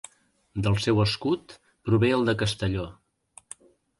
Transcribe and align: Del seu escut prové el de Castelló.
Del 0.67 0.77
seu 0.85 1.01
escut 1.03 1.53
prové 1.89 2.11
el 2.17 2.25
de 2.31 2.37
Castelló. 2.41 2.87